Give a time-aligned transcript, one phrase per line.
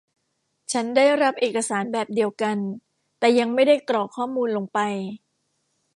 [0.71, 2.57] ฉันได้รับเอกสารแบบเดียวกัน
[3.19, 4.79] แต่ยังไม่ได้กรอกข้อมูลลงไป